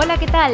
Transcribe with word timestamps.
Hola, 0.00 0.16
¿qué 0.16 0.28
tal? 0.28 0.52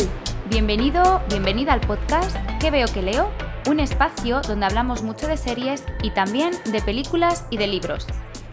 Bienvenido, 0.49 1.21
bienvenida 1.29 1.75
al 1.75 1.83
podcast 1.83 2.35
¿Qué 2.61 2.71
veo 2.71 2.87
que 2.87 3.03
leo? 3.03 3.31
Un 3.69 3.79
espacio 3.79 4.41
donde 4.41 4.65
hablamos 4.65 5.03
mucho 5.03 5.29
de 5.29 5.37
series 5.37 5.85
y 6.03 6.13
también 6.13 6.53
de 6.73 6.81
películas 6.81 7.47
y 7.51 7.59
de 7.59 7.67
libros. 7.67 8.07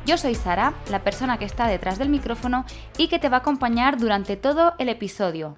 Yo 0.05 0.17
soy 0.17 0.35
Sara, 0.35 0.73
la 0.89 1.01
persona 1.01 1.39
que 1.39 1.45
está 1.45 1.67
detrás 1.67 1.97
del 1.97 2.09
micrófono 2.09 2.65
y 2.97 3.07
que 3.07 3.19
te 3.19 3.29
va 3.29 3.37
a 3.37 3.39
acompañar 3.39 3.99
durante 3.99 4.35
todo 4.35 4.73
el 4.79 4.89
episodio. 4.89 5.57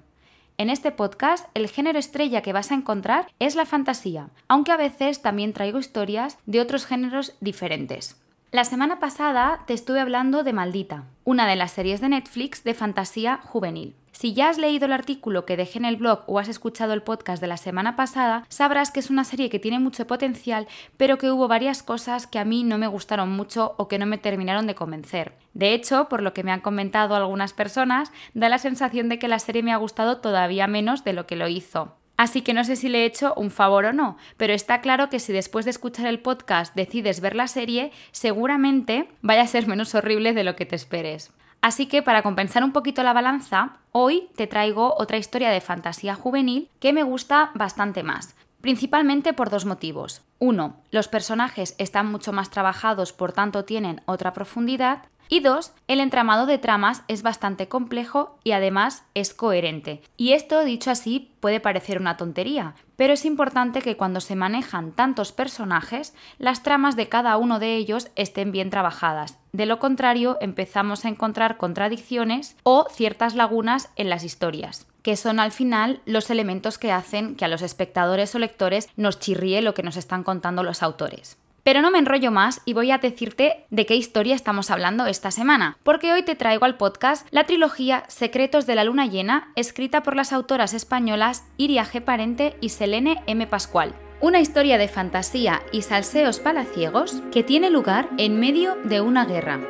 En 0.56 0.70
este 0.70 0.92
podcast, 0.92 1.48
el 1.54 1.68
género 1.68 1.98
estrella 1.98 2.40
que 2.40 2.52
vas 2.52 2.70
a 2.70 2.76
encontrar 2.76 3.26
es 3.40 3.56
la 3.56 3.66
fantasía, 3.66 4.28
aunque 4.46 4.70
a 4.70 4.76
veces 4.76 5.20
también 5.20 5.52
traigo 5.52 5.80
historias 5.80 6.38
de 6.46 6.60
otros 6.60 6.86
géneros 6.86 7.34
diferentes. 7.40 8.23
La 8.54 8.64
semana 8.64 9.00
pasada 9.00 9.64
te 9.66 9.74
estuve 9.74 9.98
hablando 9.98 10.44
de 10.44 10.52
Maldita, 10.52 11.02
una 11.24 11.48
de 11.48 11.56
las 11.56 11.72
series 11.72 12.00
de 12.00 12.10
Netflix 12.10 12.62
de 12.62 12.72
fantasía 12.72 13.40
juvenil. 13.42 13.96
Si 14.12 14.32
ya 14.32 14.48
has 14.48 14.58
leído 14.58 14.84
el 14.84 14.92
artículo 14.92 15.44
que 15.44 15.56
dejé 15.56 15.80
en 15.80 15.84
el 15.84 15.96
blog 15.96 16.22
o 16.28 16.38
has 16.38 16.46
escuchado 16.46 16.92
el 16.92 17.02
podcast 17.02 17.40
de 17.40 17.48
la 17.48 17.56
semana 17.56 17.96
pasada, 17.96 18.44
sabrás 18.48 18.92
que 18.92 19.00
es 19.00 19.10
una 19.10 19.24
serie 19.24 19.50
que 19.50 19.58
tiene 19.58 19.80
mucho 19.80 20.06
potencial, 20.06 20.68
pero 20.96 21.18
que 21.18 21.32
hubo 21.32 21.48
varias 21.48 21.82
cosas 21.82 22.28
que 22.28 22.38
a 22.38 22.44
mí 22.44 22.62
no 22.62 22.78
me 22.78 22.86
gustaron 22.86 23.28
mucho 23.32 23.74
o 23.76 23.88
que 23.88 23.98
no 23.98 24.06
me 24.06 24.18
terminaron 24.18 24.68
de 24.68 24.76
convencer. 24.76 25.32
De 25.52 25.74
hecho, 25.74 26.08
por 26.08 26.22
lo 26.22 26.32
que 26.32 26.44
me 26.44 26.52
han 26.52 26.60
comentado 26.60 27.16
algunas 27.16 27.54
personas, 27.54 28.12
da 28.34 28.48
la 28.48 28.58
sensación 28.58 29.08
de 29.08 29.18
que 29.18 29.26
la 29.26 29.40
serie 29.40 29.64
me 29.64 29.72
ha 29.72 29.78
gustado 29.78 30.18
todavía 30.18 30.68
menos 30.68 31.02
de 31.02 31.12
lo 31.12 31.26
que 31.26 31.34
lo 31.34 31.48
hizo. 31.48 31.96
Así 32.16 32.42
que 32.42 32.54
no 32.54 32.64
sé 32.64 32.76
si 32.76 32.88
le 32.88 33.02
he 33.02 33.06
hecho 33.06 33.34
un 33.34 33.50
favor 33.50 33.86
o 33.86 33.92
no, 33.92 34.16
pero 34.36 34.52
está 34.52 34.80
claro 34.80 35.10
que 35.10 35.18
si 35.18 35.32
después 35.32 35.64
de 35.64 35.72
escuchar 35.72 36.06
el 36.06 36.20
podcast 36.20 36.74
decides 36.74 37.20
ver 37.20 37.34
la 37.34 37.48
serie, 37.48 37.90
seguramente 38.12 39.08
vaya 39.20 39.42
a 39.42 39.48
ser 39.48 39.66
menos 39.66 39.94
horrible 39.94 40.32
de 40.32 40.44
lo 40.44 40.54
que 40.54 40.66
te 40.66 40.76
esperes. 40.76 41.32
Así 41.60 41.86
que 41.86 42.02
para 42.02 42.22
compensar 42.22 42.62
un 42.62 42.72
poquito 42.72 43.02
la 43.02 43.14
balanza, 43.14 43.78
hoy 43.90 44.28
te 44.36 44.46
traigo 44.46 44.94
otra 44.98 45.16
historia 45.16 45.50
de 45.50 45.62
fantasía 45.62 46.14
juvenil 46.14 46.68
que 46.78 46.92
me 46.92 47.02
gusta 47.02 47.52
bastante 47.54 48.02
más, 48.02 48.36
principalmente 48.60 49.32
por 49.32 49.50
dos 49.50 49.64
motivos. 49.64 50.20
Uno, 50.38 50.76
los 50.90 51.08
personajes 51.08 51.74
están 51.78 52.12
mucho 52.12 52.32
más 52.32 52.50
trabajados, 52.50 53.12
por 53.14 53.32
tanto 53.32 53.64
tienen 53.64 54.02
otra 54.04 54.34
profundidad. 54.34 55.04
Y 55.28 55.40
dos, 55.40 55.72
el 55.88 56.00
entramado 56.00 56.46
de 56.46 56.58
tramas 56.58 57.02
es 57.08 57.22
bastante 57.22 57.68
complejo 57.68 58.38
y 58.44 58.52
además 58.52 59.04
es 59.14 59.34
coherente. 59.34 60.02
Y 60.16 60.32
esto, 60.32 60.64
dicho 60.64 60.90
así, 60.90 61.32
puede 61.40 61.60
parecer 61.60 61.98
una 61.98 62.16
tontería, 62.16 62.74
pero 62.96 63.14
es 63.14 63.24
importante 63.24 63.80
que 63.80 63.96
cuando 63.96 64.20
se 64.20 64.36
manejan 64.36 64.92
tantos 64.92 65.32
personajes, 65.32 66.14
las 66.38 66.62
tramas 66.62 66.96
de 66.96 67.08
cada 67.08 67.36
uno 67.36 67.58
de 67.58 67.76
ellos 67.76 68.10
estén 68.16 68.52
bien 68.52 68.70
trabajadas. 68.70 69.38
De 69.52 69.66
lo 69.66 69.78
contrario, 69.78 70.38
empezamos 70.40 71.04
a 71.04 71.08
encontrar 71.08 71.56
contradicciones 71.56 72.56
o 72.62 72.86
ciertas 72.90 73.34
lagunas 73.34 73.90
en 73.96 74.10
las 74.10 74.24
historias 74.24 74.86
que 75.04 75.16
son 75.16 75.38
al 75.38 75.52
final 75.52 76.00
los 76.06 76.30
elementos 76.30 76.78
que 76.78 76.90
hacen 76.90 77.36
que 77.36 77.44
a 77.44 77.48
los 77.48 77.60
espectadores 77.60 78.34
o 78.34 78.38
lectores 78.38 78.88
nos 78.96 79.20
chirríe 79.20 79.60
lo 79.60 79.74
que 79.74 79.82
nos 79.82 79.98
están 79.98 80.24
contando 80.24 80.62
los 80.62 80.82
autores. 80.82 81.36
Pero 81.64 81.80
no 81.80 81.90
me 81.90 81.98
enrollo 81.98 82.30
más 82.30 82.60
y 82.66 82.74
voy 82.74 82.90
a 82.90 82.98
decirte 82.98 83.64
de 83.70 83.86
qué 83.86 83.96
historia 83.96 84.34
estamos 84.34 84.70
hablando 84.70 85.06
esta 85.06 85.30
semana, 85.30 85.78
porque 85.82 86.12
hoy 86.12 86.22
te 86.22 86.36
traigo 86.36 86.66
al 86.66 86.76
podcast 86.76 87.26
la 87.30 87.44
trilogía 87.44 88.04
Secretos 88.08 88.66
de 88.66 88.74
la 88.74 88.84
Luna 88.84 89.06
Llena, 89.06 89.50
escrita 89.56 90.02
por 90.02 90.14
las 90.14 90.34
autoras 90.34 90.74
españolas 90.74 91.46
Iria 91.56 91.86
G. 91.86 92.02
Parente 92.02 92.54
y 92.60 92.68
Selene 92.68 93.22
M. 93.26 93.46
Pascual. 93.46 93.94
Una 94.20 94.40
historia 94.40 94.76
de 94.76 94.88
fantasía 94.88 95.62
y 95.72 95.80
salseos 95.80 96.38
palaciegos 96.38 97.22
que 97.32 97.42
tiene 97.42 97.70
lugar 97.70 98.10
en 98.18 98.38
medio 98.38 98.76
de 98.84 99.00
una 99.00 99.24
guerra. 99.24 99.60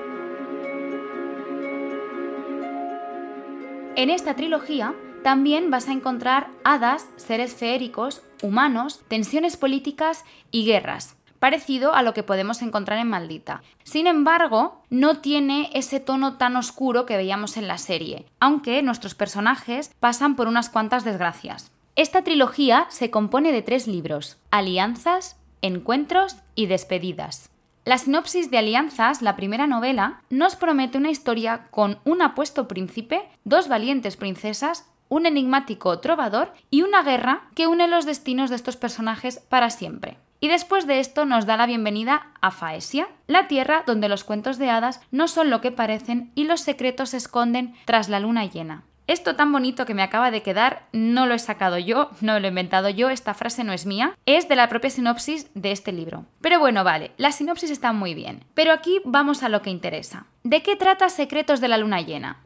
En 3.94 4.10
esta 4.10 4.34
trilogía 4.34 4.94
también 5.22 5.70
vas 5.70 5.88
a 5.88 5.92
encontrar 5.92 6.48
hadas, 6.64 7.08
seres 7.14 7.54
feéricos, 7.54 8.22
humanos, 8.42 9.00
tensiones 9.06 9.56
políticas 9.56 10.24
y 10.50 10.66
guerras 10.66 11.16
parecido 11.44 11.94
a 11.94 12.00
lo 12.00 12.14
que 12.14 12.22
podemos 12.22 12.62
encontrar 12.62 12.98
en 12.98 13.10
Maldita. 13.10 13.62
Sin 13.82 14.06
embargo, 14.06 14.80
no 14.88 15.18
tiene 15.18 15.68
ese 15.74 16.00
tono 16.00 16.38
tan 16.38 16.56
oscuro 16.56 17.04
que 17.04 17.18
veíamos 17.18 17.58
en 17.58 17.68
la 17.68 17.76
serie, 17.76 18.24
aunque 18.40 18.80
nuestros 18.82 19.14
personajes 19.14 19.92
pasan 20.00 20.36
por 20.36 20.48
unas 20.48 20.70
cuantas 20.70 21.04
desgracias. 21.04 21.70
Esta 21.96 22.24
trilogía 22.24 22.86
se 22.88 23.10
compone 23.10 23.52
de 23.52 23.60
tres 23.60 23.86
libros, 23.86 24.38
Alianzas, 24.50 25.36
Encuentros 25.60 26.36
y 26.54 26.64
Despedidas. 26.64 27.50
La 27.84 27.98
sinopsis 27.98 28.50
de 28.50 28.56
Alianzas, 28.56 29.20
la 29.20 29.36
primera 29.36 29.66
novela, 29.66 30.22
nos 30.30 30.56
promete 30.56 30.96
una 30.96 31.10
historia 31.10 31.64
con 31.70 31.98
un 32.06 32.22
apuesto 32.22 32.68
príncipe, 32.68 33.20
dos 33.44 33.68
valientes 33.68 34.16
princesas, 34.16 34.86
un 35.10 35.26
enigmático 35.26 36.00
trovador 36.00 36.54
y 36.70 36.80
una 36.80 37.02
guerra 37.02 37.50
que 37.54 37.66
une 37.66 37.86
los 37.86 38.06
destinos 38.06 38.48
de 38.48 38.56
estos 38.56 38.78
personajes 38.78 39.40
para 39.50 39.68
siempre. 39.68 40.16
Y 40.44 40.48
después 40.48 40.86
de 40.86 41.00
esto 41.00 41.24
nos 41.24 41.46
da 41.46 41.56
la 41.56 41.64
bienvenida 41.64 42.26
a 42.42 42.50
Faesia, 42.50 43.08
la 43.26 43.48
tierra 43.48 43.82
donde 43.86 44.10
los 44.10 44.24
cuentos 44.24 44.58
de 44.58 44.68
hadas 44.68 45.00
no 45.10 45.26
son 45.26 45.48
lo 45.48 45.62
que 45.62 45.72
parecen 45.72 46.32
y 46.34 46.44
los 46.44 46.60
secretos 46.60 47.08
se 47.08 47.16
esconden 47.16 47.74
tras 47.86 48.10
la 48.10 48.20
luna 48.20 48.44
llena. 48.44 48.84
Esto 49.06 49.36
tan 49.36 49.50
bonito 49.50 49.86
que 49.86 49.94
me 49.94 50.02
acaba 50.02 50.30
de 50.30 50.42
quedar 50.42 50.82
no 50.92 51.24
lo 51.24 51.32
he 51.32 51.38
sacado 51.38 51.78
yo, 51.78 52.10
no 52.20 52.38
lo 52.38 52.44
he 52.44 52.50
inventado 52.50 52.90
yo, 52.90 53.08
esta 53.08 53.32
frase 53.32 53.64
no 53.64 53.72
es 53.72 53.86
mía, 53.86 54.18
es 54.26 54.46
de 54.46 54.56
la 54.56 54.68
propia 54.68 54.90
sinopsis 54.90 55.48
de 55.54 55.72
este 55.72 55.92
libro. 55.92 56.26
Pero 56.42 56.60
bueno, 56.60 56.84
vale, 56.84 57.12
la 57.16 57.32
sinopsis 57.32 57.70
está 57.70 57.94
muy 57.94 58.12
bien. 58.12 58.44
Pero 58.52 58.74
aquí 58.74 59.00
vamos 59.06 59.42
a 59.44 59.48
lo 59.48 59.62
que 59.62 59.70
interesa. 59.70 60.26
¿De 60.42 60.62
qué 60.62 60.76
trata 60.76 61.08
Secretos 61.08 61.62
de 61.62 61.68
la 61.68 61.78
Luna 61.78 62.02
Llena? 62.02 62.44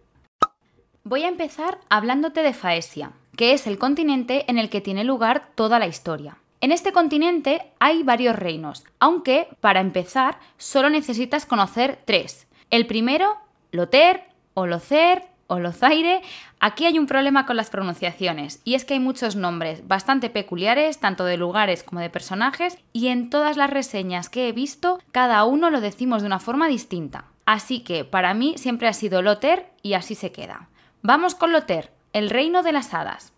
Voy 1.02 1.24
a 1.24 1.28
empezar 1.28 1.78
hablándote 1.88 2.44
de 2.44 2.54
Faesia, 2.54 3.10
que 3.36 3.54
es 3.54 3.66
el 3.66 3.76
continente 3.76 4.44
en 4.48 4.56
el 4.56 4.70
que 4.70 4.80
tiene 4.80 5.02
lugar 5.02 5.48
toda 5.56 5.80
la 5.80 5.88
historia. 5.88 6.36
En 6.60 6.72
este 6.72 6.92
continente 6.92 7.62
hay 7.78 8.02
varios 8.02 8.34
reinos, 8.34 8.84
aunque 8.98 9.48
para 9.60 9.80
empezar 9.80 10.40
solo 10.56 10.90
necesitas 10.90 11.46
conocer 11.46 12.00
tres. 12.04 12.48
El 12.70 12.86
primero, 12.86 13.36
Loter, 13.70 14.24
o 14.54 14.66
Locer, 14.66 15.22
o 15.46 15.60
Lozaire. 15.60 16.20
Aquí 16.60 16.84
hay 16.84 16.98
un 16.98 17.06
problema 17.06 17.46
con 17.46 17.56
las 17.56 17.70
pronunciaciones, 17.70 18.60
y 18.64 18.74
es 18.74 18.84
que 18.84 18.94
hay 18.94 19.00
muchos 19.00 19.36
nombres 19.36 19.86
bastante 19.86 20.30
peculiares, 20.30 20.98
tanto 20.98 21.24
de 21.24 21.36
lugares 21.36 21.84
como 21.84 22.00
de 22.00 22.10
personajes, 22.10 22.76
y 22.92 23.08
en 23.08 23.30
todas 23.30 23.56
las 23.56 23.70
reseñas 23.70 24.28
que 24.28 24.48
he 24.48 24.52
visto, 24.52 24.98
cada 25.12 25.44
uno 25.44 25.70
lo 25.70 25.80
decimos 25.80 26.22
de 26.22 26.26
una 26.26 26.40
forma 26.40 26.68
distinta. 26.68 27.24
Así 27.46 27.80
que 27.80 28.04
para 28.04 28.34
mí 28.34 28.54
siempre 28.58 28.88
ha 28.88 28.92
sido 28.92 29.22
Loter 29.22 29.70
y 29.82 29.94
así 29.94 30.14
se 30.14 30.32
queda. 30.32 30.68
Vamos 31.02 31.34
con 31.34 31.52
Loter, 31.52 31.92
el 32.12 32.30
reino 32.30 32.62
de 32.62 32.72
las 32.72 32.92
hadas. 32.92 33.32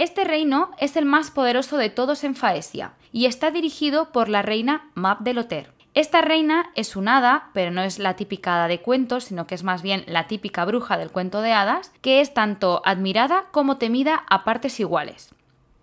Este 0.00 0.24
reino 0.24 0.70
es 0.78 0.96
el 0.96 1.04
más 1.04 1.30
poderoso 1.30 1.76
de 1.76 1.90
todos 1.90 2.24
en 2.24 2.34
Faesia 2.34 2.94
y 3.12 3.26
está 3.26 3.50
dirigido 3.50 4.12
por 4.12 4.30
la 4.30 4.40
reina 4.40 4.90
Map 4.94 5.20
de 5.20 5.34
Loter. 5.34 5.74
Esta 5.92 6.22
reina 6.22 6.70
es 6.74 6.96
un 6.96 7.06
hada, 7.06 7.50
pero 7.52 7.70
no 7.70 7.82
es 7.82 7.98
la 7.98 8.16
típica 8.16 8.54
hada 8.54 8.66
de 8.66 8.80
cuentos, 8.80 9.24
sino 9.24 9.46
que 9.46 9.54
es 9.54 9.62
más 9.62 9.82
bien 9.82 10.04
la 10.06 10.26
típica 10.26 10.64
bruja 10.64 10.96
del 10.96 11.10
cuento 11.10 11.42
de 11.42 11.52
hadas, 11.52 11.92
que 12.00 12.22
es 12.22 12.32
tanto 12.32 12.80
admirada 12.86 13.44
como 13.50 13.76
temida 13.76 14.24
a 14.30 14.42
partes 14.42 14.80
iguales. 14.80 15.34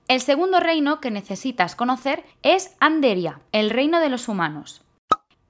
El 0.07 0.19
segundo 0.21 0.59
reino 0.59 0.99
que 0.99 1.11
necesitas 1.11 1.75
conocer 1.75 2.23
es 2.41 2.75
Anderia, 2.79 3.41
el 3.51 3.69
reino 3.69 3.99
de 3.99 4.09
los 4.09 4.27
humanos. 4.27 4.81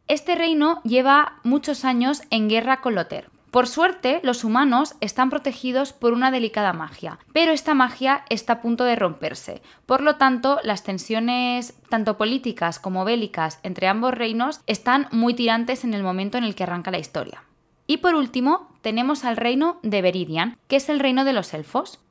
Este 0.09 0.35
reino 0.35 0.81
lleva 0.83 1.39
muchos 1.43 1.85
años 1.85 2.21
en 2.31 2.49
guerra 2.49 2.81
con 2.81 2.95
Loter, 2.95 3.29
por 3.51 3.67
suerte, 3.67 4.19
los 4.23 4.43
humanos 4.43 4.95
están 4.99 5.29
protegidos 5.29 5.93
por 5.93 6.11
una 6.11 6.31
delicada 6.31 6.73
magia, 6.73 7.17
pero 7.31 7.53
esta 7.53 7.73
magia 7.73 8.25
está 8.29 8.53
a 8.53 8.61
punto 8.61 8.83
de 8.83 8.97
romperse. 8.97 9.61
Por 9.85 10.01
lo 10.01 10.17
tanto, 10.17 10.59
las 10.63 10.83
tensiones 10.83 11.79
tanto 11.89 12.17
políticas 12.17 12.77
como 12.77 13.05
bélicas 13.05 13.59
entre 13.63 13.87
ambos 13.87 14.13
reinos 14.13 14.59
están 14.67 15.07
muy 15.11 15.33
tirantes 15.33 15.85
en 15.85 15.93
el 15.93 16.03
momento 16.03 16.37
en 16.37 16.43
el 16.43 16.55
que 16.55 16.63
arranca 16.63 16.91
la 16.91 16.99
historia. 16.99 17.43
Y 17.87 17.97
por 17.97 18.15
último, 18.15 18.69
tenemos 18.81 19.23
al 19.23 19.37
reino 19.37 19.79
de 19.81 20.01
Veridian, 20.01 20.57
que 20.67 20.75
es 20.75 20.89
el 20.89 20.99
reino 20.99 21.23
de 21.23 21.31
los 21.33 21.53
elfos. 21.53 22.01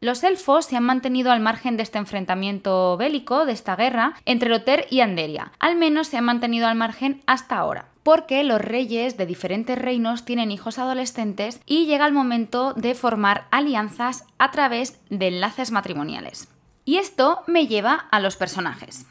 Los 0.00 0.24
elfos 0.24 0.64
se 0.64 0.76
han 0.76 0.84
mantenido 0.84 1.32
al 1.32 1.40
margen 1.40 1.76
de 1.76 1.82
este 1.82 1.98
enfrentamiento 1.98 2.96
bélico, 2.96 3.44
de 3.44 3.52
esta 3.52 3.76
guerra, 3.76 4.14
entre 4.24 4.48
Loter 4.48 4.86
y 4.90 5.00
Anderia. 5.00 5.52
Al 5.58 5.76
menos 5.76 6.08
se 6.08 6.16
han 6.16 6.24
mantenido 6.24 6.66
al 6.66 6.76
margen 6.76 7.22
hasta 7.26 7.56
ahora 7.56 7.88
porque 8.06 8.44
los 8.44 8.60
reyes 8.60 9.16
de 9.16 9.26
diferentes 9.26 9.76
reinos 9.76 10.24
tienen 10.24 10.52
hijos 10.52 10.78
adolescentes 10.78 11.60
y 11.66 11.86
llega 11.86 12.06
el 12.06 12.12
momento 12.12 12.72
de 12.74 12.94
formar 12.94 13.48
alianzas 13.50 14.22
a 14.38 14.52
través 14.52 15.00
de 15.10 15.26
enlaces 15.26 15.72
matrimoniales. 15.72 16.46
Y 16.84 16.98
esto 16.98 17.40
me 17.48 17.66
lleva 17.66 17.94
a 18.12 18.20
los 18.20 18.36
personajes. 18.36 19.06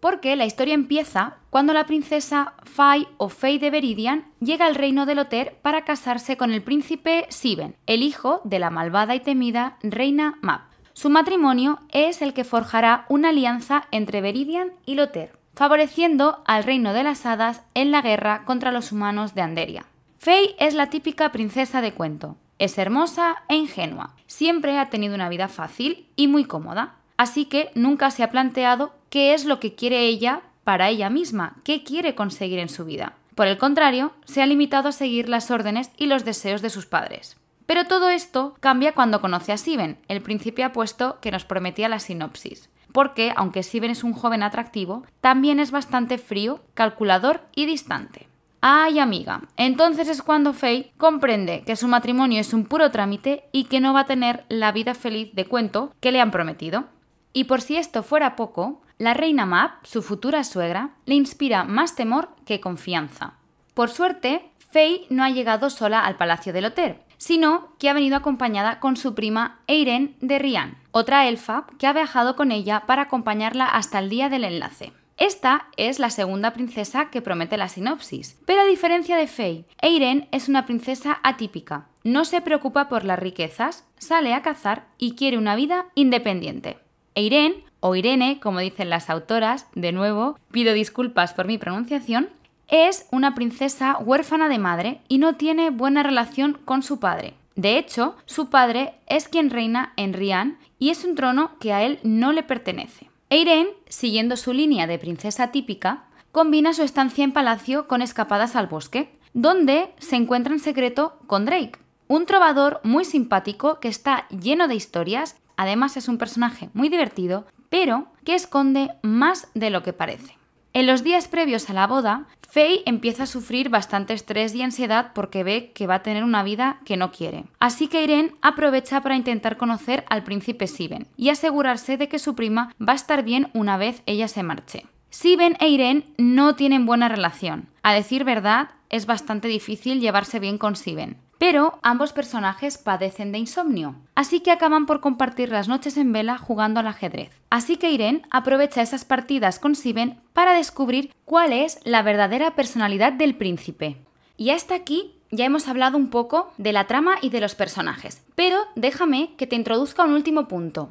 Porque 0.00 0.36
la 0.36 0.44
historia 0.44 0.74
empieza 0.74 1.38
cuando 1.48 1.72
la 1.72 1.86
princesa 1.86 2.52
Fai 2.64 3.08
o 3.16 3.30
Fei 3.30 3.58
de 3.58 3.70
Veridian 3.70 4.26
llega 4.38 4.66
al 4.66 4.74
reino 4.74 5.06
de 5.06 5.14
Loter 5.14 5.56
para 5.62 5.86
casarse 5.86 6.36
con 6.36 6.52
el 6.52 6.62
príncipe 6.62 7.24
Siben, 7.30 7.74
el 7.86 8.02
hijo 8.02 8.42
de 8.44 8.58
la 8.58 8.68
malvada 8.68 9.14
y 9.14 9.20
temida 9.20 9.78
reina 9.82 10.36
Map. 10.42 10.64
Su 10.92 11.08
matrimonio 11.08 11.80
es 11.90 12.20
el 12.20 12.34
que 12.34 12.44
forjará 12.44 13.06
una 13.08 13.30
alianza 13.30 13.88
entre 13.92 14.20
Veridian 14.20 14.72
y 14.84 14.96
Loter 14.96 15.42
favoreciendo 15.54 16.42
al 16.46 16.64
reino 16.64 16.92
de 16.92 17.02
las 17.02 17.26
hadas 17.26 17.62
en 17.74 17.90
la 17.90 18.02
guerra 18.02 18.44
contra 18.44 18.72
los 18.72 18.92
humanos 18.92 19.34
de 19.34 19.42
Anderia. 19.42 19.86
Fei 20.18 20.54
es 20.58 20.74
la 20.74 20.90
típica 20.90 21.32
princesa 21.32 21.80
de 21.80 21.92
cuento. 21.92 22.36
Es 22.58 22.78
hermosa 22.78 23.36
e 23.48 23.56
ingenua. 23.56 24.14
Siempre 24.26 24.78
ha 24.78 24.90
tenido 24.90 25.14
una 25.14 25.28
vida 25.28 25.48
fácil 25.48 26.06
y 26.16 26.28
muy 26.28 26.44
cómoda. 26.44 26.94
Así 27.16 27.44
que 27.44 27.70
nunca 27.74 28.10
se 28.10 28.22
ha 28.22 28.30
planteado 28.30 28.94
qué 29.10 29.34
es 29.34 29.44
lo 29.44 29.60
que 29.60 29.74
quiere 29.74 30.06
ella 30.06 30.42
para 30.64 30.88
ella 30.88 31.10
misma, 31.10 31.56
qué 31.62 31.84
quiere 31.84 32.14
conseguir 32.14 32.58
en 32.58 32.68
su 32.68 32.84
vida. 32.84 33.14
Por 33.34 33.46
el 33.46 33.58
contrario, 33.58 34.12
se 34.24 34.42
ha 34.42 34.46
limitado 34.46 34.88
a 34.88 34.92
seguir 34.92 35.28
las 35.28 35.50
órdenes 35.50 35.90
y 35.96 36.06
los 36.06 36.24
deseos 36.24 36.62
de 36.62 36.70
sus 36.70 36.86
padres. 36.86 37.36
Pero 37.66 37.86
todo 37.86 38.10
esto 38.10 38.54
cambia 38.60 38.94
cuando 38.94 39.20
conoce 39.20 39.52
a 39.52 39.56
Siben, 39.56 39.98
el 40.08 40.22
príncipe 40.22 40.64
apuesto 40.64 41.18
que 41.20 41.30
nos 41.30 41.44
prometía 41.44 41.88
la 41.88 41.98
sinopsis. 41.98 42.68
Porque, 42.94 43.32
aunque 43.34 43.64
Siben 43.64 43.90
es 43.90 44.04
un 44.04 44.12
joven 44.12 44.44
atractivo, 44.44 45.02
también 45.20 45.58
es 45.58 45.72
bastante 45.72 46.16
frío, 46.16 46.60
calculador 46.74 47.40
y 47.56 47.66
distante. 47.66 48.28
Ay, 48.60 49.00
amiga, 49.00 49.42
entonces 49.56 50.06
es 50.06 50.22
cuando 50.22 50.52
Faye 50.52 50.92
comprende 50.96 51.64
que 51.66 51.74
su 51.74 51.88
matrimonio 51.88 52.40
es 52.40 52.54
un 52.54 52.66
puro 52.66 52.92
trámite 52.92 53.48
y 53.50 53.64
que 53.64 53.80
no 53.80 53.94
va 53.94 54.02
a 54.02 54.06
tener 54.06 54.44
la 54.48 54.70
vida 54.70 54.94
feliz 54.94 55.34
de 55.34 55.44
cuento 55.44 55.92
que 55.98 56.12
le 56.12 56.20
han 56.20 56.30
prometido. 56.30 56.84
Y 57.32 57.44
por 57.44 57.62
si 57.62 57.78
esto 57.78 58.04
fuera 58.04 58.36
poco, 58.36 58.80
la 58.98 59.12
reina 59.12 59.44
Map, 59.44 59.84
su 59.84 60.00
futura 60.00 60.44
suegra, 60.44 60.90
le 61.04 61.16
inspira 61.16 61.64
más 61.64 61.96
temor 61.96 62.28
que 62.46 62.60
confianza. 62.60 63.34
Por 63.74 63.90
suerte, 63.90 64.52
Faye 64.70 65.06
no 65.10 65.24
ha 65.24 65.30
llegado 65.30 65.68
sola 65.68 65.98
al 65.98 66.16
palacio 66.16 66.52
del 66.52 66.66
Hotel, 66.66 66.98
sino 67.18 67.72
que 67.80 67.90
ha 67.90 67.92
venido 67.92 68.16
acompañada 68.16 68.78
con 68.78 68.96
su 68.96 69.16
prima 69.16 69.58
Eiren 69.66 70.14
de 70.20 70.38
Rian, 70.38 70.83
otra 70.96 71.26
elfa 71.26 71.66
que 71.76 71.88
ha 71.88 71.92
viajado 71.92 72.36
con 72.36 72.52
ella 72.52 72.84
para 72.86 73.02
acompañarla 73.02 73.66
hasta 73.66 73.98
el 73.98 74.08
día 74.08 74.28
del 74.28 74.44
enlace. 74.44 74.92
Esta 75.16 75.66
es 75.76 75.98
la 75.98 76.08
segunda 76.08 76.52
princesa 76.52 77.10
que 77.10 77.20
promete 77.20 77.56
la 77.56 77.68
sinopsis, 77.68 78.38
pero 78.46 78.60
a 78.60 78.64
diferencia 78.64 79.16
de 79.16 79.26
Faye, 79.26 79.64
Eiren 79.82 80.28
es 80.30 80.48
una 80.48 80.66
princesa 80.66 81.18
atípica. 81.24 81.88
No 82.04 82.24
se 82.24 82.40
preocupa 82.40 82.88
por 82.88 83.04
las 83.04 83.18
riquezas, 83.18 83.84
sale 83.98 84.34
a 84.34 84.42
cazar 84.42 84.86
y 84.96 85.16
quiere 85.16 85.36
una 85.36 85.56
vida 85.56 85.86
independiente. 85.96 86.78
Eiren, 87.16 87.64
o 87.80 87.96
Irene, 87.96 88.38
como 88.38 88.60
dicen 88.60 88.88
las 88.88 89.10
autoras, 89.10 89.66
de 89.74 89.90
nuevo, 89.90 90.38
pido 90.52 90.74
disculpas 90.74 91.34
por 91.34 91.46
mi 91.46 91.58
pronunciación, 91.58 92.28
es 92.68 93.08
una 93.10 93.34
princesa 93.34 93.98
huérfana 93.98 94.48
de 94.48 94.58
madre 94.58 95.00
y 95.08 95.18
no 95.18 95.34
tiene 95.34 95.70
buena 95.70 96.04
relación 96.04 96.52
con 96.64 96.84
su 96.84 97.00
padre. 97.00 97.34
De 97.56 97.78
hecho, 97.78 98.16
su 98.26 98.50
padre 98.50 98.94
es 99.06 99.28
quien 99.28 99.50
reina 99.50 99.92
en 99.96 100.12
Rian 100.12 100.58
y 100.78 100.90
es 100.90 101.04
un 101.04 101.14
trono 101.14 101.58
que 101.60 101.72
a 101.72 101.82
él 101.82 102.00
no 102.02 102.32
le 102.32 102.42
pertenece. 102.42 103.10
Eiren, 103.30 103.68
siguiendo 103.88 104.36
su 104.36 104.52
línea 104.52 104.86
de 104.86 104.98
princesa 104.98 105.50
típica, 105.50 106.04
combina 106.32 106.72
su 106.72 106.82
estancia 106.82 107.24
en 107.24 107.32
palacio 107.32 107.86
con 107.86 108.02
escapadas 108.02 108.56
al 108.56 108.66
bosque, 108.66 109.18
donde 109.32 109.92
se 109.98 110.16
encuentra 110.16 110.52
en 110.52 110.60
secreto 110.60 111.18
con 111.26 111.44
Drake, 111.44 111.78
un 112.08 112.26
trovador 112.26 112.80
muy 112.84 113.04
simpático 113.04 113.80
que 113.80 113.88
está 113.88 114.28
lleno 114.28 114.68
de 114.68 114.74
historias 114.74 115.36
Además 115.56 115.96
es 115.96 116.08
un 116.08 116.18
personaje 116.18 116.70
muy 116.72 116.88
divertido, 116.88 117.46
pero 117.68 118.08
que 118.24 118.34
esconde 118.34 118.90
más 119.02 119.48
de 119.54 119.70
lo 119.70 119.82
que 119.82 119.92
parece. 119.92 120.36
En 120.76 120.88
los 120.88 121.04
días 121.04 121.28
previos 121.28 121.70
a 121.70 121.72
la 121.72 121.86
boda, 121.86 122.26
Faye 122.50 122.82
empieza 122.84 123.22
a 123.22 123.26
sufrir 123.26 123.68
bastante 123.68 124.12
estrés 124.12 124.56
y 124.56 124.62
ansiedad 124.62 125.12
porque 125.14 125.44
ve 125.44 125.70
que 125.72 125.86
va 125.86 125.96
a 125.96 126.02
tener 126.02 126.24
una 126.24 126.42
vida 126.42 126.80
que 126.84 126.96
no 126.96 127.12
quiere. 127.12 127.44
Así 127.60 127.86
que 127.86 128.02
Irene 128.02 128.32
aprovecha 128.42 129.00
para 129.00 129.14
intentar 129.14 129.56
conocer 129.56 130.04
al 130.08 130.24
príncipe 130.24 130.66
Siben 130.66 131.06
y 131.16 131.28
asegurarse 131.28 131.96
de 131.96 132.08
que 132.08 132.18
su 132.18 132.34
prima 132.34 132.74
va 132.80 132.94
a 132.94 132.96
estar 132.96 133.22
bien 133.22 133.50
una 133.54 133.76
vez 133.76 134.02
ella 134.06 134.26
se 134.26 134.42
marche. 134.42 134.84
Siben 135.10 135.56
e 135.60 135.68
Irene 135.68 136.06
no 136.18 136.56
tienen 136.56 136.86
buena 136.86 137.08
relación. 137.08 137.68
A 137.84 137.94
decir 137.94 138.24
verdad, 138.24 138.70
es 138.94 139.06
bastante 139.06 139.48
difícil 139.48 140.00
llevarse 140.00 140.38
bien 140.38 140.56
con 140.56 140.76
Siben. 140.76 141.16
Pero 141.38 141.80
ambos 141.82 142.12
personajes 142.12 142.78
padecen 142.78 143.32
de 143.32 143.38
insomnio, 143.38 143.96
así 144.14 144.38
que 144.38 144.52
acaban 144.52 144.86
por 144.86 145.00
compartir 145.00 145.48
las 145.48 145.66
noches 145.66 145.96
en 145.96 146.12
vela 146.12 146.38
jugando 146.38 146.78
al 146.78 146.86
ajedrez. 146.86 147.30
Así 147.50 147.76
que 147.76 147.90
Irene 147.90 148.22
aprovecha 148.30 148.82
esas 148.82 149.04
partidas 149.04 149.58
con 149.58 149.74
Siben 149.74 150.20
para 150.32 150.54
descubrir 150.54 151.12
cuál 151.24 151.52
es 151.52 151.80
la 151.82 152.02
verdadera 152.02 152.54
personalidad 152.54 153.12
del 153.12 153.34
príncipe. 153.34 153.96
Y 154.36 154.50
hasta 154.50 154.76
aquí 154.76 155.16
ya 155.32 155.44
hemos 155.44 155.66
hablado 155.66 155.98
un 155.98 156.08
poco 156.08 156.52
de 156.56 156.72
la 156.72 156.86
trama 156.86 157.16
y 157.20 157.30
de 157.30 157.40
los 157.40 157.56
personajes, 157.56 158.22
pero 158.36 158.58
déjame 158.76 159.34
que 159.36 159.48
te 159.48 159.56
introduzca 159.56 160.04
un 160.04 160.12
último 160.12 160.46
punto, 160.46 160.90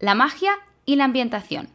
la 0.00 0.16
magia 0.16 0.54
y 0.86 0.96
la 0.96 1.04
ambientación. 1.04 1.68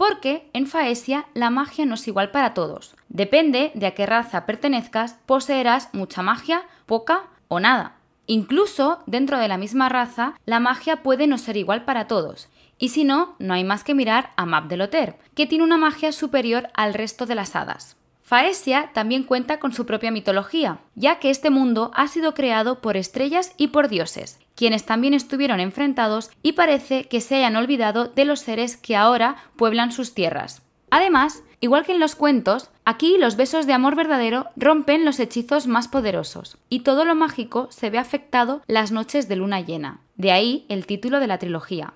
Porque 0.00 0.48
en 0.54 0.66
Faesia 0.66 1.26
la 1.34 1.50
magia 1.50 1.84
no 1.84 1.94
es 1.94 2.08
igual 2.08 2.30
para 2.30 2.54
todos. 2.54 2.96
Depende 3.10 3.70
de 3.74 3.84
a 3.84 3.90
qué 3.90 4.06
raza 4.06 4.46
pertenezcas, 4.46 5.18
poseerás 5.26 5.90
mucha 5.92 6.22
magia, 6.22 6.62
poca 6.86 7.24
o 7.48 7.60
nada. 7.60 7.96
Incluso 8.26 9.02
dentro 9.04 9.38
de 9.38 9.46
la 9.46 9.58
misma 9.58 9.90
raza, 9.90 10.36
la 10.46 10.58
magia 10.58 11.02
puede 11.02 11.26
no 11.26 11.36
ser 11.36 11.58
igual 11.58 11.84
para 11.84 12.06
todos. 12.06 12.48
Y 12.78 12.88
si 12.88 13.04
no, 13.04 13.36
no 13.38 13.52
hay 13.52 13.62
más 13.62 13.84
que 13.84 13.94
mirar 13.94 14.30
a 14.36 14.46
Map 14.46 14.68
de 14.68 14.78
Loter, 14.78 15.18
que 15.34 15.46
tiene 15.46 15.64
una 15.64 15.76
magia 15.76 16.12
superior 16.12 16.70
al 16.72 16.94
resto 16.94 17.26
de 17.26 17.34
las 17.34 17.54
hadas. 17.54 17.98
Faesia 18.30 18.92
también 18.92 19.24
cuenta 19.24 19.58
con 19.58 19.72
su 19.72 19.86
propia 19.86 20.12
mitología, 20.12 20.78
ya 20.94 21.18
que 21.18 21.30
este 21.30 21.50
mundo 21.50 21.90
ha 21.96 22.06
sido 22.06 22.32
creado 22.32 22.80
por 22.80 22.96
estrellas 22.96 23.52
y 23.56 23.66
por 23.66 23.88
dioses, 23.88 24.38
quienes 24.54 24.86
también 24.86 25.14
estuvieron 25.14 25.58
enfrentados 25.58 26.30
y 26.40 26.52
parece 26.52 27.08
que 27.08 27.20
se 27.20 27.34
hayan 27.34 27.56
olvidado 27.56 28.04
de 28.04 28.24
los 28.24 28.38
seres 28.38 28.76
que 28.76 28.94
ahora 28.94 29.34
pueblan 29.56 29.90
sus 29.90 30.14
tierras. 30.14 30.62
Además, 30.90 31.42
igual 31.58 31.84
que 31.84 31.90
en 31.90 31.98
los 31.98 32.14
cuentos, 32.14 32.70
aquí 32.84 33.16
los 33.18 33.34
besos 33.34 33.66
de 33.66 33.72
amor 33.72 33.96
verdadero 33.96 34.46
rompen 34.54 35.04
los 35.04 35.18
hechizos 35.18 35.66
más 35.66 35.88
poderosos, 35.88 36.56
y 36.68 36.84
todo 36.84 37.04
lo 37.04 37.16
mágico 37.16 37.66
se 37.72 37.90
ve 37.90 37.98
afectado 37.98 38.62
las 38.68 38.92
noches 38.92 39.28
de 39.28 39.34
luna 39.34 39.60
llena. 39.60 40.02
De 40.14 40.30
ahí 40.30 40.66
el 40.68 40.86
título 40.86 41.18
de 41.18 41.26
la 41.26 41.38
trilogía. 41.38 41.94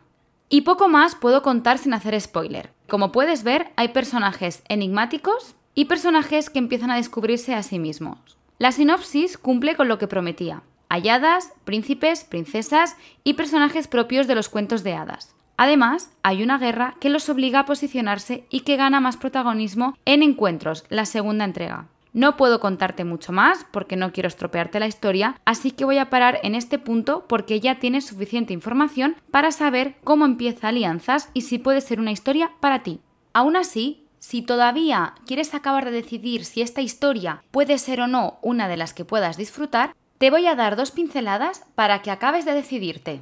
Y 0.48 0.62
poco 0.62 0.88
más 0.88 1.14
puedo 1.14 1.42
contar 1.42 1.78
sin 1.78 1.94
hacer 1.94 2.20
spoiler. 2.20 2.72
Como 2.88 3.12
puedes 3.12 3.44
ver, 3.44 3.70
hay 3.76 3.88
personajes 3.88 4.64
enigmáticos, 4.68 5.54
y 5.74 5.86
personajes 5.86 6.50
que 6.50 6.58
empiezan 6.58 6.90
a 6.90 6.96
descubrirse 6.96 7.54
a 7.54 7.62
sí 7.62 7.78
mismos. 7.78 8.18
La 8.58 8.72
sinopsis 8.72 9.38
cumple 9.38 9.74
con 9.74 9.88
lo 9.88 9.98
que 9.98 10.06
prometía. 10.06 10.62
Halladas, 10.88 11.52
príncipes, 11.64 12.24
princesas 12.24 12.96
y 13.24 13.34
personajes 13.34 13.88
propios 13.88 14.26
de 14.26 14.34
los 14.34 14.48
cuentos 14.48 14.84
de 14.84 14.94
hadas. 14.94 15.34
Además, 15.56 16.10
hay 16.22 16.42
una 16.42 16.58
guerra 16.58 16.96
que 17.00 17.10
los 17.10 17.28
obliga 17.28 17.60
a 17.60 17.66
posicionarse 17.66 18.46
y 18.50 18.60
que 18.60 18.76
gana 18.76 19.00
más 19.00 19.16
protagonismo 19.16 19.96
en 20.04 20.22
Encuentros, 20.22 20.84
la 20.88 21.06
segunda 21.06 21.44
entrega. 21.44 21.88
No 22.12 22.36
puedo 22.36 22.60
contarte 22.60 23.04
mucho 23.04 23.32
más 23.32 23.66
porque 23.72 23.96
no 23.96 24.12
quiero 24.12 24.28
estropearte 24.28 24.78
la 24.78 24.86
historia, 24.86 25.40
así 25.44 25.72
que 25.72 25.84
voy 25.84 25.98
a 25.98 26.10
parar 26.10 26.38
en 26.44 26.54
este 26.54 26.78
punto 26.78 27.24
porque 27.28 27.58
ya 27.58 27.80
tienes 27.80 28.06
suficiente 28.06 28.52
información 28.52 29.16
para 29.32 29.50
saber 29.50 29.96
cómo 30.04 30.24
empieza 30.24 30.68
Alianzas 30.68 31.30
y 31.34 31.40
si 31.40 31.58
puede 31.58 31.80
ser 31.80 31.98
una 31.98 32.12
historia 32.12 32.52
para 32.60 32.84
ti. 32.84 33.00
Aún 33.32 33.56
así, 33.56 34.03
si 34.24 34.40
todavía 34.40 35.12
quieres 35.26 35.52
acabar 35.52 35.84
de 35.84 35.90
decidir 35.90 36.46
si 36.46 36.62
esta 36.62 36.80
historia 36.80 37.44
puede 37.50 37.76
ser 37.76 38.00
o 38.00 38.06
no 38.06 38.38
una 38.40 38.68
de 38.68 38.78
las 38.78 38.94
que 38.94 39.04
puedas 39.04 39.36
disfrutar, 39.36 39.94
te 40.16 40.30
voy 40.30 40.46
a 40.46 40.54
dar 40.54 40.76
dos 40.76 40.92
pinceladas 40.92 41.66
para 41.74 42.00
que 42.00 42.10
acabes 42.10 42.46
de 42.46 42.54
decidirte. 42.54 43.20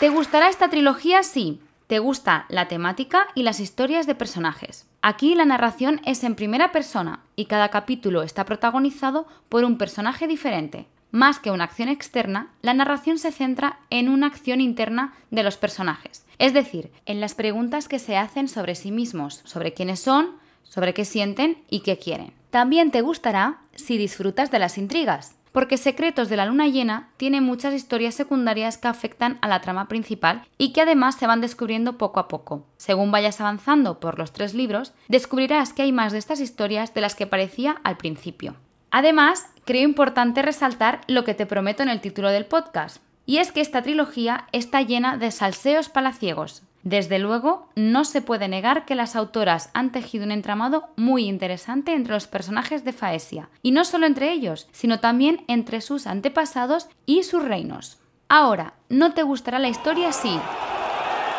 ¿Te 0.00 0.08
gustará 0.08 0.48
esta 0.48 0.68
trilogía? 0.68 1.22
Sí. 1.22 1.60
¿Te 1.86 2.00
gusta 2.00 2.46
la 2.48 2.66
temática 2.66 3.28
y 3.36 3.44
las 3.44 3.60
historias 3.60 4.08
de 4.08 4.16
personajes? 4.16 4.88
Aquí 5.00 5.36
la 5.36 5.44
narración 5.44 6.00
es 6.04 6.24
en 6.24 6.34
primera 6.34 6.72
persona 6.72 7.20
y 7.36 7.44
cada 7.44 7.68
capítulo 7.68 8.24
está 8.24 8.44
protagonizado 8.46 9.28
por 9.48 9.62
un 9.62 9.78
personaje 9.78 10.26
diferente. 10.26 10.88
Más 11.12 11.38
que 11.38 11.52
una 11.52 11.62
acción 11.62 11.88
externa, 11.88 12.48
la 12.62 12.74
narración 12.74 13.16
se 13.18 13.30
centra 13.30 13.78
en 13.90 14.08
una 14.08 14.26
acción 14.26 14.60
interna 14.60 15.14
de 15.30 15.44
los 15.44 15.56
personajes, 15.56 16.25
es 16.38 16.52
decir, 16.52 16.90
en 17.06 17.20
las 17.20 17.34
preguntas 17.34 17.88
que 17.88 17.98
se 17.98 18.16
hacen 18.16 18.48
sobre 18.48 18.74
sí 18.74 18.90
mismos, 18.90 19.42
sobre 19.44 19.72
quiénes 19.72 20.00
son, 20.00 20.36
sobre 20.64 20.94
qué 20.94 21.04
sienten 21.04 21.58
y 21.70 21.80
qué 21.80 21.98
quieren. 21.98 22.32
También 22.50 22.90
te 22.90 23.00
gustará 23.00 23.60
si 23.74 23.98
disfrutas 23.98 24.50
de 24.50 24.58
las 24.58 24.78
intrigas, 24.78 25.36
porque 25.52 25.78
Secretos 25.78 26.28
de 26.28 26.36
la 26.36 26.44
Luna 26.44 26.68
Llena 26.68 27.08
tiene 27.16 27.40
muchas 27.40 27.72
historias 27.72 28.14
secundarias 28.14 28.76
que 28.76 28.88
afectan 28.88 29.38
a 29.40 29.48
la 29.48 29.62
trama 29.62 29.88
principal 29.88 30.42
y 30.58 30.74
que 30.74 30.82
además 30.82 31.14
se 31.14 31.26
van 31.26 31.40
descubriendo 31.40 31.96
poco 31.96 32.20
a 32.20 32.28
poco. 32.28 32.66
Según 32.76 33.10
vayas 33.10 33.40
avanzando 33.40 33.98
por 33.98 34.18
los 34.18 34.32
tres 34.32 34.52
libros, 34.52 34.92
descubrirás 35.08 35.72
que 35.72 35.80
hay 35.80 35.92
más 35.92 36.12
de 36.12 36.18
estas 36.18 36.40
historias 36.40 36.92
de 36.92 37.00
las 37.00 37.14
que 37.14 37.26
parecía 37.26 37.80
al 37.84 37.96
principio. 37.96 38.56
Además, 38.90 39.46
creo 39.64 39.82
importante 39.82 40.42
resaltar 40.42 41.00
lo 41.06 41.24
que 41.24 41.32
te 41.32 41.46
prometo 41.46 41.82
en 41.82 41.88
el 41.88 42.02
título 42.02 42.28
del 42.28 42.44
podcast, 42.44 42.98
y 43.26 43.38
es 43.38 43.52
que 43.52 43.60
esta 43.60 43.82
trilogía 43.82 44.46
está 44.52 44.80
llena 44.80 45.16
de 45.18 45.30
salseos 45.30 45.88
palaciegos. 45.88 46.62
Desde 46.84 47.18
luego, 47.18 47.68
no 47.74 48.04
se 48.04 48.22
puede 48.22 48.46
negar 48.46 48.84
que 48.84 48.94
las 48.94 49.16
autoras 49.16 49.70
han 49.74 49.90
tejido 49.90 50.24
un 50.24 50.30
entramado 50.30 50.88
muy 50.94 51.24
interesante 51.24 51.92
entre 51.92 52.14
los 52.14 52.28
personajes 52.28 52.84
de 52.84 52.92
Faesia, 52.92 53.48
y 53.60 53.72
no 53.72 53.84
solo 53.84 54.06
entre 54.06 54.30
ellos, 54.30 54.68
sino 54.70 55.00
también 55.00 55.44
entre 55.48 55.80
sus 55.80 56.06
antepasados 56.06 56.88
y 57.04 57.24
sus 57.24 57.44
reinos. 57.44 57.98
Ahora, 58.28 58.74
¿no 58.88 59.14
te 59.14 59.24
gustará 59.24 59.58
la 59.58 59.68
historia 59.68 60.12
si 60.12 60.38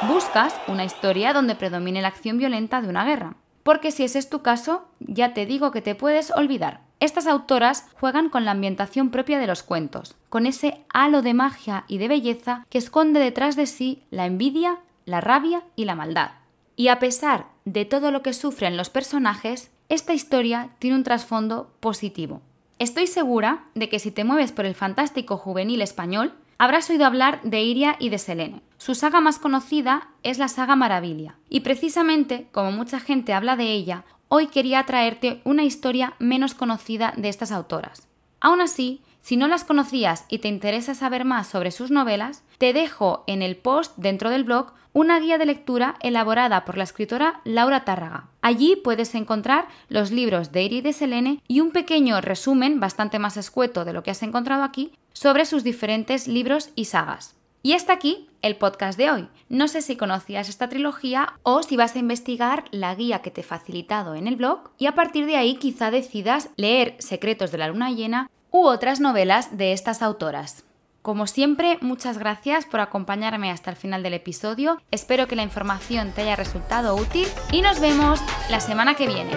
buscas 0.10 0.53
una 0.67 0.84
historia 0.84 1.32
donde 1.32 1.56
predomine 1.56 2.01
la 2.01 2.10
acción 2.10 2.38
violenta 2.38 2.82
de 2.82 2.89
una 2.89 3.06
guerra? 3.06 3.36
Porque 3.63 3.91
si 3.91 4.03
ese 4.03 4.20
es 4.20 4.29
tu 4.29 4.41
caso, 4.41 4.89
ya 5.00 5.34
te 5.34 5.46
digo 5.46 5.72
que 5.72 5.82
te 5.82 5.96
puedes 5.96 6.32
olvidar. 6.32 6.87
Estas 7.00 7.27
autoras 7.27 7.86
juegan 8.00 8.30
con 8.30 8.44
la 8.44 8.51
ambientación 8.51 9.12
propia 9.12 9.39
de 9.39 9.48
los 9.48 9.62
cuentos, 9.63 10.16
con 10.30 10.46
ese 10.46 10.84
halo 10.94 11.22
de 11.22 11.34
magia 11.34 11.86
y 11.88 12.00
de 12.00 12.08
belleza 12.08 12.66
que 12.70 12.80
esconde 12.80 13.20
detrás 13.20 13.56
de 13.56 13.68
sí 13.68 14.04
la 14.10 14.25
envidia, 14.25 14.80
la 15.06 15.22
rabia 15.22 15.63
y 15.75 15.86
la 15.86 15.96
maldad. 15.96 16.32
Y 16.75 16.88
a 16.88 17.00
pesar 17.00 17.48
de 17.66 17.86
todo 17.86 18.12
lo 18.12 18.22
que 18.24 18.34
sufren 18.34 18.77
los 18.77 18.89
personajes, 18.89 19.72
esta 19.89 20.13
historia 20.13 20.70
tiene 20.80 20.96
un 20.96 21.04
trasfondo 21.04 21.72
positivo. 21.80 22.42
Estoy 22.80 23.08
segura 23.08 23.66
de 23.74 23.89
que 23.89 24.00
si 24.00 24.12
te 24.12 24.24
mueves 24.24 24.51
por 24.51 24.66
el 24.66 24.75
fantástico 24.75 25.38
juvenil 25.38 25.82
español, 25.82 26.34
habrás 26.58 26.89
oído 26.89 27.06
hablar 27.06 27.42
de 27.44 27.62
Iria 27.62 27.96
y 28.00 28.10
de 28.10 28.18
Selene. 28.18 28.62
Su 28.77 28.96
saga 28.96 29.22
más 29.22 29.39
conocida 29.39 30.10
es 30.24 30.38
la 30.38 30.48
saga 30.48 30.75
Maravilla, 30.75 31.36
y 31.50 31.62
precisamente, 31.62 32.48
como 32.51 32.72
mucha 32.72 33.00
gente 33.00 33.34
habla 33.34 33.56
de 33.56 33.72
ella, 33.72 34.06
hoy 34.29 34.48
quería 34.48 34.84
traerte 34.84 35.41
una 35.43 35.63
historia 35.63 36.13
menos 36.19 36.53
conocida 36.53 37.13
de 37.17 37.29
estas 37.29 37.51
autoras. 37.51 38.07
Aún 38.39 38.62
así, 38.62 39.01
si 39.22 39.36
no 39.36 39.48
las 39.48 39.63
conocías 39.63 40.25
y 40.29 40.39
te 40.39 40.48
interesa 40.48 40.96
saber 40.96 41.25
más 41.25 41.48
sobre 41.48 41.72
sus 41.72 41.91
novelas, 41.91 42.43
te 42.57 42.72
dejo 42.72 43.24
en 43.27 43.41
el 43.41 43.57
post 43.57 43.93
dentro 43.98 44.29
del 44.29 44.43
blog 44.43 44.74
una 44.93 45.19
guía 45.19 45.38
de 45.38 45.46
lectura 45.46 45.96
elaborada 46.01 46.65
por 46.65 46.77
la 46.77 46.84
escritora 46.84 47.41
Laura 47.43 47.84
Tárraga. 47.84 48.29
Allí 48.41 48.75
puedes 48.75 49.13
encontrar 49.15 49.67
los 49.89 50.12
libros 50.12 50.51
de 50.51 50.63
Iri 50.63 50.81
de 50.81 50.93
Selene 50.93 51.41
y 51.48 51.60
un 51.60 51.72
pequeño 51.72 52.19
resumen 52.22 52.79
bastante 52.79 53.19
más 53.19 53.38
escueto 53.38 53.86
de 53.86 53.93
lo 53.93 54.01
que 54.01 54.12
has 54.12 54.24
encontrado 54.24 54.63
aquí 54.63 54.93
sobre 55.13 55.46
sus 55.46 55.63
diferentes 55.63 56.27
libros 56.27 56.69
y 56.75 56.86
sagas. 56.86 57.36
Y 57.62 57.74
hasta 57.74 57.93
aquí 57.93 58.29
el 58.41 58.56
podcast 58.56 58.98
de 58.98 59.12
hoy. 59.12 59.29
No 59.50 59.67
sé 59.67 59.82
si 59.82 59.96
conocías 59.96 60.50
esta 60.50 60.70
trilogía 60.70 61.34
o 61.44 61.63
si 61.63 61.77
vas 61.77 61.96
a 61.96 62.00
investigar 62.00 62.65
la 62.72 62.96
guía 62.96 63.22
que 63.22 63.32
te 63.32 63.41
he 63.41 63.44
facilitado 63.44 64.15
en 64.15 64.27
el 64.27 64.36
blog 64.36 64.72
y 64.77 64.86
a 64.88 64.96
partir 64.96 65.25
de 65.25 65.38
ahí 65.38 65.56
quizá 65.56 65.91
decidas 65.91 66.50
leer 66.56 66.96
Secretos 67.00 67.51
de 67.51 67.58
la 67.58 67.67
Luna 67.67 67.91
Llena 67.91 68.29
u 68.51 68.65
otras 68.65 69.00
novelas 69.00 69.58
de 69.58 69.74
estas 69.74 70.01
autoras. 70.01 70.63
Como 71.01 71.25
siempre, 71.25 71.77
muchas 71.79 72.17
gracias 72.17 72.65
por 72.65 72.82
acompañarme 72.82 73.50
hasta 73.50 73.72
el 73.72 73.77
final 73.77 74.03
del 74.03 74.13
episodio. 74.13 74.82
Espero 74.91 75.27
que 75.27 75.38
la 75.38 75.44
información 75.44 76.12
te 76.12 76.24
haya 76.24 76.36
resultado 76.36 76.96
útil 76.96 77.27
y 77.51 77.62
nos 77.62 77.79
vemos 77.79 78.20
la 78.50 78.60
semana 78.60 78.96
que 78.96 79.08
viene. 79.08 79.32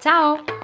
¡Chao! 0.00 0.61